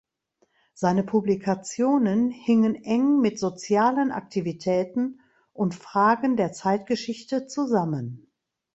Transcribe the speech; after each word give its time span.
Seine 0.73 1.03
Publikationen 1.03 2.31
hingen 2.31 2.73
eng 2.73 3.19
mit 3.21 3.37
sozialen 3.37 4.11
Aktivitäten 4.11 5.19
und 5.53 5.75
Fragen 5.75 6.37
der 6.37 6.53
Zeitgeschichte 6.53 7.45
zusammen. 7.45 8.31